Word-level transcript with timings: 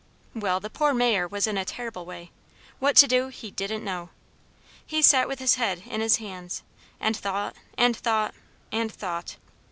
Well, 0.33 0.59
the 0.59 0.71
poor 0.71 0.95
Mayor 0.95 1.27
was 1.27 1.45
in 1.45 1.59
a 1.59 1.63
terrible 1.63 2.05
way. 2.07 2.31
What 2.79 2.95
to 2.95 3.07
do 3.07 3.27
he 3.27 3.51
didn't 3.51 3.83
know. 3.83 4.09
He 4.83 5.03
sat 5.03 5.27
with 5.27 5.37
his 5.37 5.53
head 5.61 5.83
in 5.85 6.01
his 6.01 6.15
hands, 6.15 6.63
and 6.99 7.15
thought 7.15 7.55
and 7.77 7.95
thought 7.95 8.33
and 8.71 8.91
thought. 8.91 9.35